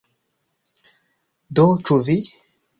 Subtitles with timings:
[1.61, 2.19] Do, ĉu vi?